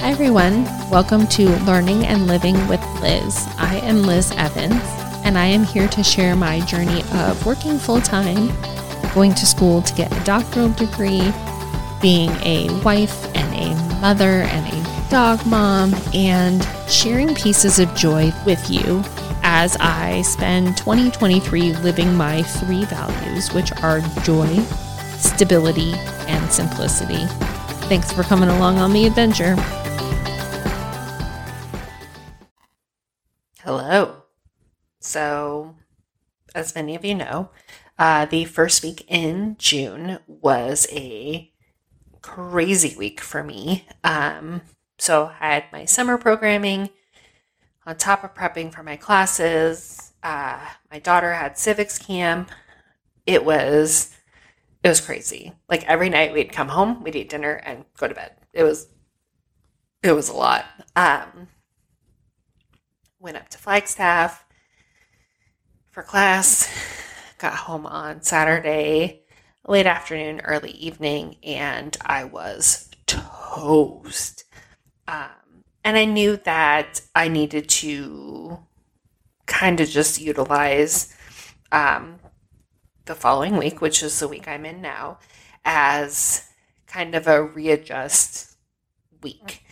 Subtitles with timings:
[0.00, 0.64] Hi, everyone.
[0.90, 3.48] Welcome to Learning and Living with Liz.
[3.58, 4.80] I am Liz Evans,
[5.24, 8.52] and I am here to share my journey of working full time,
[9.12, 11.32] going to school to get a doctoral degree,
[12.00, 18.32] being a wife and a mother and a dog mom, and sharing pieces of joy
[18.46, 19.02] with you
[19.42, 24.60] as I spend 2023 living my three values, which are joy,
[25.18, 25.92] stability,
[26.28, 27.26] and simplicity.
[27.88, 29.56] Thanks for coming along on the adventure.
[33.68, 34.22] Hello.
[34.98, 35.76] So,
[36.54, 37.50] as many of you know,
[37.98, 41.52] uh, the first week in June was a
[42.22, 43.86] crazy week for me.
[44.02, 44.62] Um,
[44.96, 46.88] so, I had my summer programming
[47.84, 50.14] on top of prepping for my classes.
[50.22, 50.60] Uh,
[50.90, 52.50] my daughter had civics camp.
[53.26, 54.16] It was
[54.82, 55.52] it was crazy.
[55.68, 58.32] Like every night we'd come home, we'd eat dinner and go to bed.
[58.54, 58.88] It was
[60.02, 60.64] it was a lot.
[60.96, 61.48] Um,
[63.20, 64.44] went up to Flagstaff
[65.90, 66.68] for class.
[67.38, 69.22] Got home on Saturday,
[69.66, 74.44] late afternoon, early evening, and I was toast.
[75.06, 78.58] Um, and I knew that I needed to
[79.46, 81.14] kind of just utilize
[81.72, 82.18] um,
[83.06, 85.18] the following week, which is the week I'm in now,
[85.64, 86.44] as
[86.86, 88.56] kind of a readjust
[89.22, 89.64] week.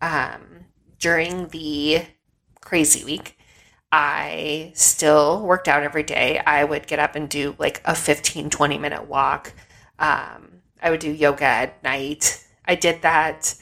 [0.00, 0.66] Um,
[0.98, 2.02] during the
[2.66, 3.38] crazy week,
[3.92, 6.40] I still worked out every day.
[6.44, 9.52] I would get up and do like a 15, 20 minute walk.
[10.00, 12.44] Um, I would do yoga at night.
[12.64, 13.54] I did that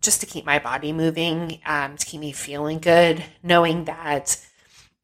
[0.00, 4.44] just to keep my body moving, um, to keep me feeling good, knowing that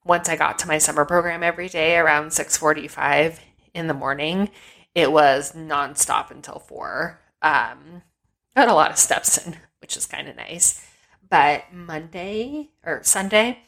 [0.05, 3.39] once I got to my summer program every day around 6:45
[3.75, 4.51] in the morning,
[4.95, 7.21] it was nonstop until four.
[7.43, 8.03] Um,
[8.57, 10.86] got a lot of steps in, which is kind of nice.
[11.29, 13.59] But Monday or Sunday,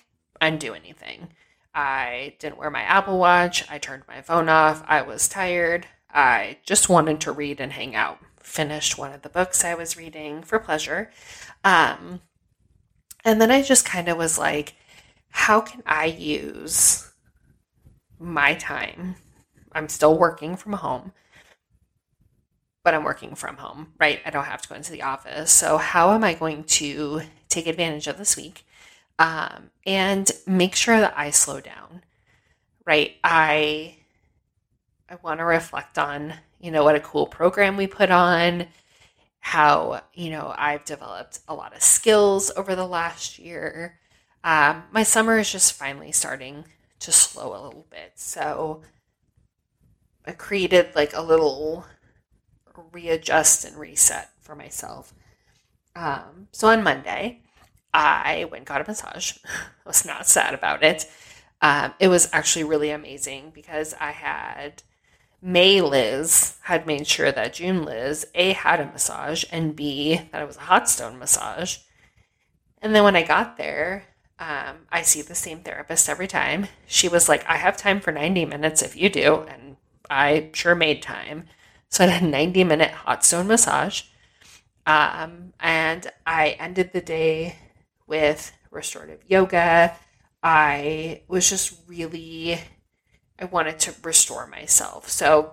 [0.40, 1.28] I didn't do anything.
[1.74, 3.68] I didn't wear my Apple Watch.
[3.70, 4.82] I turned my phone off.
[4.86, 5.86] I was tired.
[6.10, 8.18] I just wanted to read and hang out.
[8.40, 11.10] Finished one of the books I was reading for pleasure.
[11.64, 12.22] Um,
[13.24, 14.74] and then I just kind of was like,
[15.30, 17.12] how can I use
[18.18, 19.16] my time
[19.72, 21.12] I'm still working from home,
[22.84, 24.20] but I'm working from home, right?
[24.24, 25.52] I don't have to go into the office.
[25.52, 28.66] So, how am I going to take advantage of this week
[29.18, 32.02] um, and make sure that I slow down,
[32.86, 33.16] right?
[33.24, 33.96] I
[35.10, 38.66] I want to reflect on, you know, what a cool program we put on,
[39.40, 43.98] how, you know, I've developed a lot of skills over the last year.
[44.44, 46.66] Um, my summer is just finally starting
[47.00, 48.12] to slow a little bit.
[48.16, 48.82] So,
[50.26, 51.86] I created like a little
[52.92, 55.14] readjust and reset for myself.
[55.98, 57.40] Um, so on Monday,
[57.92, 59.32] I went got a massage.
[59.44, 61.10] I was not sad about it.
[61.60, 64.84] Um, it was actually really amazing because I had
[65.42, 70.40] May Liz had made sure that June Liz A had a massage and B that
[70.40, 71.78] it was a hot stone massage.
[72.80, 74.04] And then when I got there,
[74.38, 76.68] um, I see the same therapist every time.
[76.86, 79.44] She was like, I have time for 90 minutes if you do.
[79.48, 79.76] And
[80.08, 81.46] I sure made time.
[81.88, 84.02] So I had a 90 minute hot stone massage.
[84.88, 87.56] Um, and I ended the day
[88.06, 89.94] with restorative yoga.
[90.42, 92.58] I was just really,
[93.38, 95.10] I wanted to restore myself.
[95.10, 95.52] So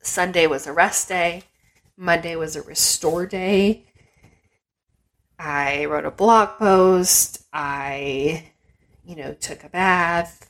[0.00, 1.42] Sunday was a rest day,
[1.96, 3.84] Monday was a restore day.
[5.36, 7.44] I wrote a blog post.
[7.52, 8.44] I,
[9.04, 10.48] you know, took a bath.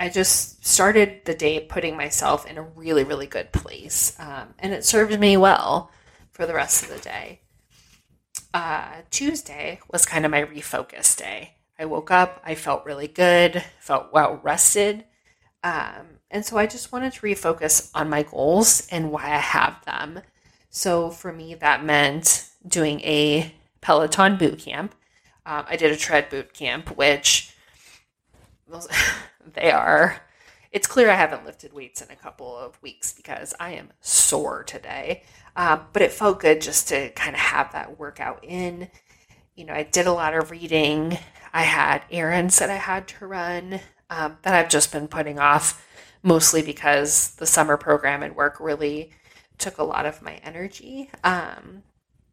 [0.00, 4.16] I just started the day putting myself in a really, really good place.
[4.18, 5.92] Um, and it served me well
[6.32, 7.40] for the rest of the day.
[8.52, 11.54] Uh, Tuesday was kind of my refocus day.
[11.78, 15.04] I woke up, I felt really good, felt well rested.
[15.64, 19.84] Um, and so I just wanted to refocus on my goals and why I have
[19.84, 20.20] them.
[20.70, 24.94] So for me, that meant doing a Peloton boot camp.
[25.44, 27.54] Um, I did a tread boot camp, which
[29.54, 30.20] they are.
[30.72, 34.64] It's clear I haven't lifted weights in a couple of weeks because I am sore
[34.64, 35.22] today.
[35.54, 38.88] Um, but it felt good just to kind of have that workout in.
[39.54, 41.18] You know, I did a lot of reading.
[41.52, 45.86] I had errands that I had to run um, that I've just been putting off,
[46.22, 49.10] mostly because the summer program and work really
[49.58, 51.10] took a lot of my energy.
[51.22, 51.82] Um,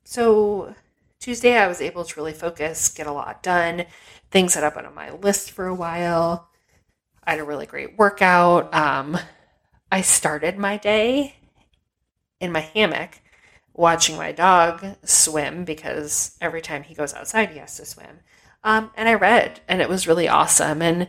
[0.06, 0.76] so
[1.20, 3.86] Tuesday, I was able to really focus, get a lot done,
[4.32, 6.49] things that I've been on my list for a while.
[7.24, 8.74] I had a really great workout.
[8.74, 9.18] Um,
[9.92, 11.36] I started my day
[12.40, 13.22] in my hammock
[13.74, 18.20] watching my dog swim because every time he goes outside, he has to swim.
[18.64, 20.82] Um, and I read, and it was really awesome.
[20.82, 21.08] And,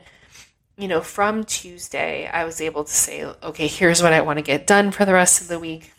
[0.77, 4.43] you know, from Tuesday, I was able to say, okay, here's what I want to
[4.45, 5.93] get done for the rest of the week.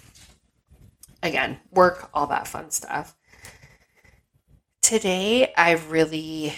[1.21, 3.15] Again, work, all that fun stuff.
[4.81, 6.53] Today, I really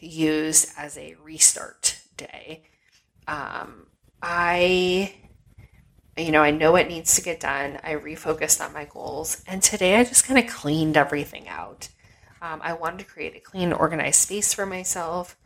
[0.00, 2.64] used as a restart day.
[3.26, 3.86] Um,
[4.22, 5.14] I,
[6.16, 7.78] you know, I know what needs to get done.
[7.82, 9.42] I refocused on my goals.
[9.46, 11.88] And today I just kind of cleaned everything out.
[12.40, 15.36] Um, I wanted to create a clean, organized space for myself.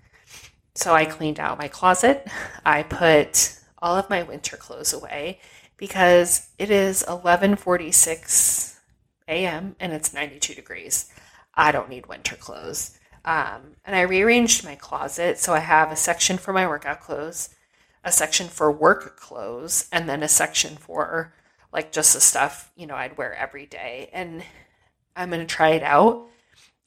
[0.74, 2.26] So I cleaned out my closet.
[2.64, 5.40] I put all of my winter clothes away
[5.76, 8.76] because it is 11:46
[9.26, 9.76] a.m.
[9.80, 11.10] and it's 92 degrees.
[11.54, 12.98] I don't need winter clothes.
[13.24, 17.50] Um, and I rearranged my closet so I have a section for my workout clothes,
[18.04, 21.34] a section for work clothes, and then a section for
[21.72, 24.10] like just the stuff, you know, I'd wear every day.
[24.12, 24.42] And
[25.14, 26.26] I'm going to try it out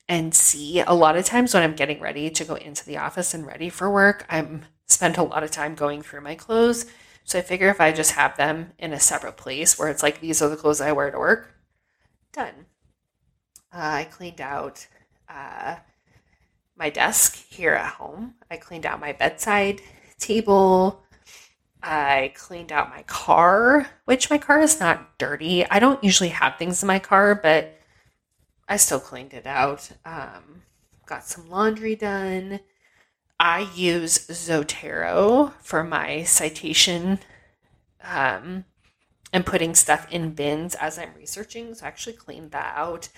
[0.09, 0.81] and see.
[0.81, 3.69] A lot of times when I'm getting ready to go into the office and ready
[3.69, 6.85] for work, I'm spent a lot of time going through my clothes.
[7.23, 10.19] So I figure if I just have them in a separate place where it's like
[10.19, 11.55] these are the clothes I wear to work,
[12.33, 12.65] done.
[13.73, 14.85] Uh, I cleaned out
[15.29, 15.77] uh,
[16.75, 18.35] my desk here at home.
[18.51, 19.81] I cleaned out my bedside
[20.19, 21.02] table.
[21.83, 25.65] I cleaned out my car, which my car is not dirty.
[25.65, 27.77] I don't usually have things in my car, but
[28.69, 29.91] I still cleaned it out.
[30.05, 30.63] Um,
[31.05, 32.61] got some laundry done.
[33.37, 37.19] I use Zotero for my citation
[38.01, 38.63] um,
[39.33, 41.75] and putting stuff in bins as I'm researching.
[41.75, 43.09] So I actually cleaned that out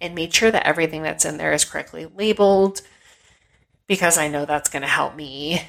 [0.00, 2.82] and made sure that everything that's in there is correctly labeled
[3.88, 5.62] because I know that's going to help me,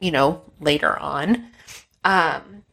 [0.00, 1.50] you know, later on.
[2.02, 2.64] Um,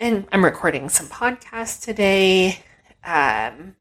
[0.00, 2.58] and I'm recording some podcasts today.
[3.04, 3.76] Um,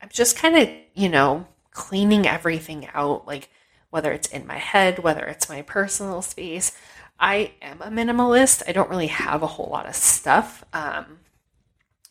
[0.00, 3.50] I'm just kind of, you know, cleaning everything out, like
[3.90, 6.72] whether it's in my head, whether it's my personal space.
[7.20, 8.62] I am a minimalist.
[8.68, 10.64] I don't really have a whole lot of stuff.
[10.72, 11.18] Um,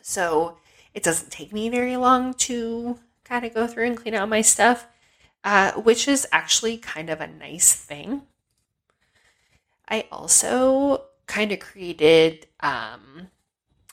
[0.02, 0.58] so
[0.94, 4.42] it doesn't take me very long to kind of go through and clean out my
[4.42, 4.88] stuff,
[5.44, 8.24] uh, which is actually kind of a nice thing.
[9.88, 13.28] I also kind of created, um,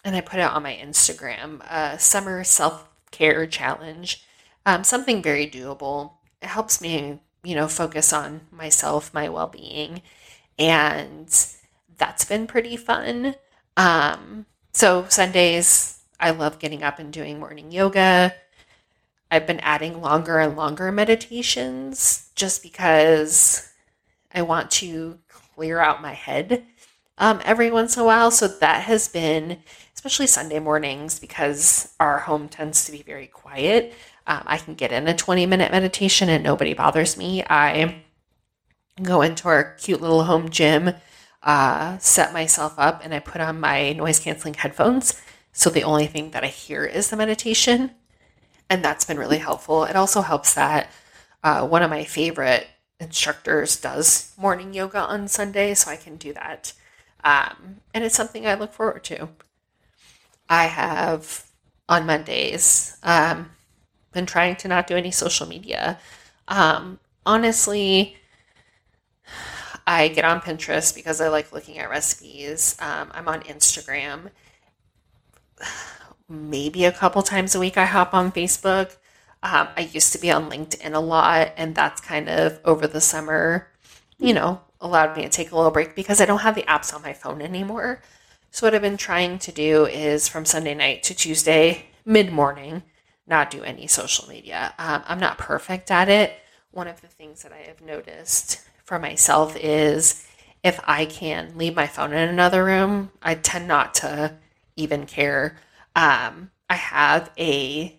[0.04, 4.24] and I put it on my Instagram, a summer self care challenge,
[4.66, 6.12] um, something very doable.
[6.42, 10.02] It helps me, you know, focus on myself, my well being,
[10.58, 11.28] and
[11.96, 13.34] that's been pretty fun.
[13.76, 18.34] Um, so Sundays, I love getting up and doing morning yoga.
[19.30, 23.68] I've been adding longer and longer meditations just because
[24.32, 25.18] I want to
[25.54, 26.64] clear out my head
[27.18, 28.30] um, every once in a while.
[28.30, 29.58] So that has been,
[29.94, 33.94] especially Sunday mornings, because our home tends to be very quiet.
[34.26, 37.44] Um, I can get in a 20 minute meditation and nobody bothers me.
[37.48, 38.02] I
[39.02, 40.94] go into our cute little home gym,
[41.42, 45.20] uh, set myself up, and I put on my noise canceling headphones
[45.56, 47.92] so the only thing that I hear is the meditation.
[48.68, 49.84] And that's been really helpful.
[49.84, 50.90] It also helps that
[51.44, 52.66] uh, one of my favorite
[53.04, 56.72] instructors does morning yoga on Sunday, so I can do that.
[57.22, 59.28] Um, and it's something I look forward to.
[60.48, 61.46] I have
[61.88, 63.50] on Mondays um,
[64.12, 65.98] been trying to not do any social media.
[66.48, 68.16] Um, honestly,
[69.86, 72.76] I get on Pinterest because I like looking at recipes.
[72.80, 74.30] Um, I'm on Instagram
[76.28, 78.96] maybe a couple times a week I hop on Facebook.
[79.44, 83.00] Um, I used to be on LinkedIn a lot, and that's kind of over the
[83.00, 83.68] summer,
[84.18, 86.94] you know, allowed me to take a little break because I don't have the apps
[86.94, 88.00] on my phone anymore.
[88.50, 92.84] So, what I've been trying to do is from Sunday night to Tuesday, mid morning,
[93.26, 94.72] not do any social media.
[94.78, 96.32] Um, I'm not perfect at it.
[96.70, 100.26] One of the things that I have noticed for myself is
[100.62, 104.36] if I can leave my phone in another room, I tend not to
[104.74, 105.58] even care.
[105.94, 107.98] Um, I have a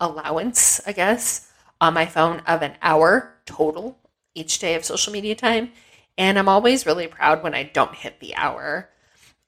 [0.00, 1.50] allowance, I guess,
[1.80, 3.98] on my phone of an hour total
[4.34, 5.72] each day of social media time.
[6.16, 8.88] And I'm always really proud when I don't hit the hour.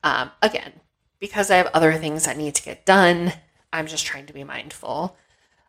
[0.03, 0.73] Um, again,
[1.19, 3.33] because I have other things that need to get done,
[3.73, 5.17] I'm just trying to be mindful.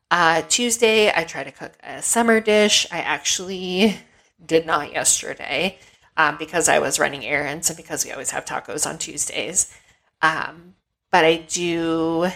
[0.10, 2.86] Uh, Tuesday, I try to cook a summer dish.
[2.92, 3.98] I actually
[4.44, 5.78] did not yesterday
[6.18, 9.74] um, because I was running errands and because we always have tacos on Tuesdays.
[10.22, 10.76] Um,
[11.12, 12.30] but I do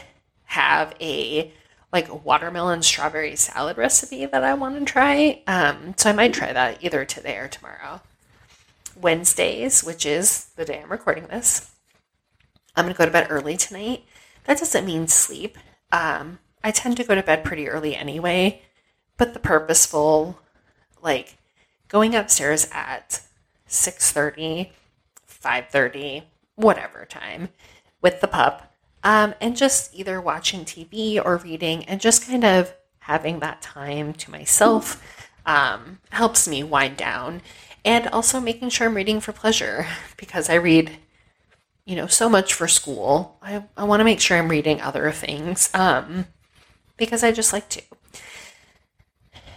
[0.45, 1.51] have a
[1.95, 5.41] like watermelon strawberry salad recipe that I want to try.
[5.47, 8.01] Um, so I might try that either today or tomorrow.
[8.99, 11.71] Wednesdays, which is the day I'm recording this,
[12.75, 14.03] I'm going to go to bed early tonight
[14.43, 15.57] that doesn't mean sleep.
[15.93, 18.61] Um, I tend to go to bed pretty early anyway,
[19.15, 20.39] but the purposeful,
[21.01, 21.37] like
[21.87, 23.21] going upstairs at
[23.69, 24.71] 6.30,
[25.29, 26.23] 5.30,
[26.55, 27.49] whatever time
[28.01, 28.75] with the pup,
[29.05, 34.13] um, and just either watching TV or reading and just kind of having that time
[34.13, 35.01] to myself
[35.45, 37.41] um, helps me wind down.
[37.85, 39.85] And also making sure I'm reading for pleasure
[40.17, 40.97] because I read,
[41.85, 43.38] you know, so much for school.
[43.43, 46.25] I, I want to make sure I'm reading other things um,
[46.97, 47.83] because I just like to.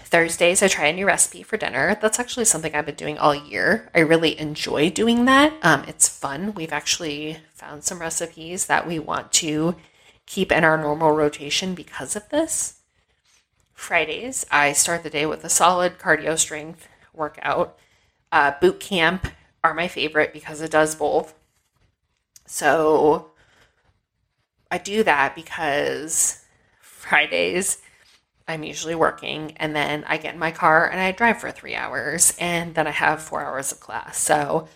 [0.08, 1.98] Thursdays, I try a new recipe for dinner.
[2.00, 3.90] That's actually something I've been doing all year.
[3.94, 5.52] I really enjoy doing that.
[5.62, 6.54] Um, it's fun.
[6.54, 9.76] We've actually found some recipes that we want to
[10.24, 12.80] keep in our normal rotation because of this.
[13.74, 17.78] Fridays, I start the day with a solid cardio strength workout.
[18.32, 19.28] Uh, boot camp
[19.62, 21.34] are my favorite because it does both.
[22.46, 23.32] So
[24.70, 26.44] I do that because
[26.80, 27.82] Fridays,
[28.48, 31.74] I'm usually working, and then I get in my car and I drive for three
[31.74, 34.18] hours, and then I have four hours of class.
[34.18, 34.68] So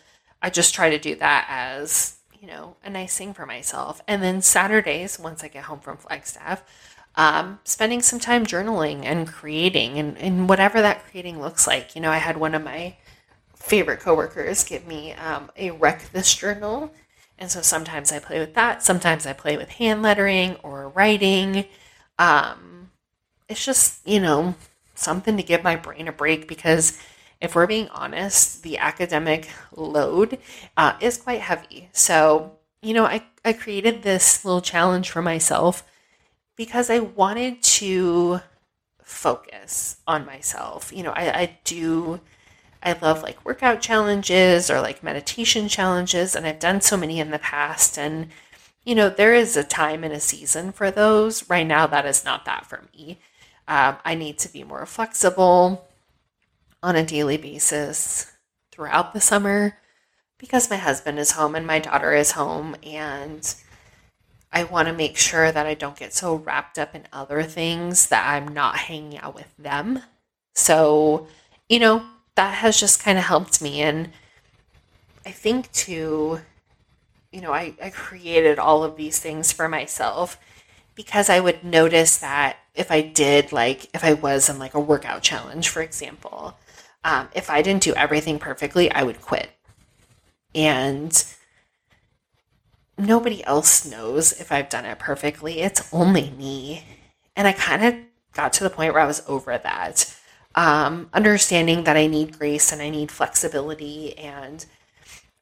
[0.42, 4.02] I just try to do that as, you know, a nice thing for myself.
[4.06, 6.62] And then Saturdays, once I get home from Flagstaff,
[7.14, 11.94] um, spending some time journaling and creating and, and whatever that creating looks like.
[11.94, 12.96] You know, I had one of my
[13.54, 16.92] favorite coworkers give me um, a wreck this journal.
[17.38, 18.82] And so sometimes I play with that.
[18.82, 21.66] Sometimes I play with hand lettering or writing.
[22.18, 22.81] Um,
[23.52, 24.56] it's just, you know,
[24.94, 26.98] something to give my brain a break because
[27.40, 30.38] if we're being honest, the academic load
[30.76, 31.88] uh, is quite heavy.
[31.92, 35.84] So, you know, I, I created this little challenge for myself
[36.56, 38.40] because I wanted to
[39.02, 40.92] focus on myself.
[40.92, 42.20] You know, I, I do,
[42.82, 47.30] I love like workout challenges or like meditation challenges, and I've done so many in
[47.30, 47.98] the past.
[47.98, 48.28] And,
[48.84, 51.48] you know, there is a time and a season for those.
[51.50, 53.18] Right now, that is not that for me.
[53.68, 55.88] Um, I need to be more flexible
[56.82, 58.32] on a daily basis
[58.70, 59.78] throughout the summer
[60.38, 63.54] because my husband is home and my daughter is home and
[64.52, 68.08] I want to make sure that I don't get so wrapped up in other things
[68.08, 70.02] that I'm not hanging out with them.
[70.54, 71.28] So,
[71.68, 72.04] you know,
[72.34, 73.80] that has just kind of helped me.
[73.80, 74.10] And
[75.24, 76.40] I think too,
[77.30, 80.38] you know, I, I created all of these things for myself
[80.94, 84.80] because I would notice that if I did, like, if I was in like a
[84.80, 86.56] workout challenge, for example,
[87.04, 89.50] um, if I didn't do everything perfectly, I would quit.
[90.54, 91.24] And
[92.98, 95.60] nobody else knows if I've done it perfectly.
[95.60, 96.84] It's only me.
[97.36, 97.94] And I kind of
[98.34, 100.16] got to the point where I was over that.
[100.54, 104.16] Um, understanding that I need grace and I need flexibility.
[104.18, 104.64] And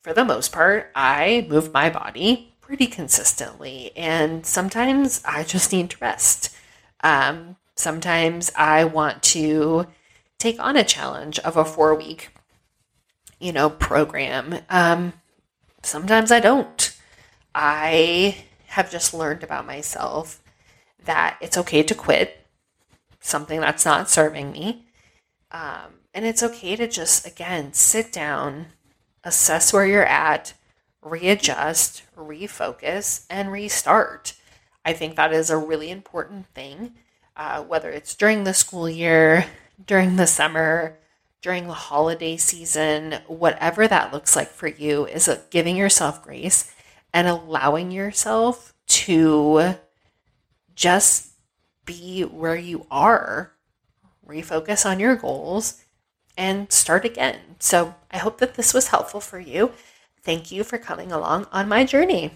[0.02, 3.90] for the most part, I move my body pretty consistently.
[3.96, 6.56] And sometimes I just need to rest.
[7.02, 9.86] Um, sometimes I want to
[10.38, 12.30] take on a challenge of a four week,
[13.38, 14.60] you know, program.
[14.68, 15.12] Um,
[15.82, 16.96] sometimes I don't.
[17.54, 20.42] I have just learned about myself
[21.04, 22.46] that it's okay to quit
[23.20, 24.86] something that's not serving me.
[25.50, 28.66] Um, and it's okay to just, again, sit down,
[29.24, 30.54] assess where you're at,
[31.02, 34.34] readjust, refocus, and restart.
[34.84, 36.94] I think that is a really important thing,
[37.36, 39.46] uh, whether it's during the school year,
[39.86, 40.96] during the summer,
[41.42, 46.74] during the holiday season, whatever that looks like for you, is giving yourself grace
[47.12, 49.74] and allowing yourself to
[50.74, 51.32] just
[51.84, 53.52] be where you are,
[54.26, 55.82] refocus on your goals,
[56.36, 57.38] and start again.
[57.58, 59.72] So I hope that this was helpful for you.
[60.22, 62.32] Thank you for coming along on my journey.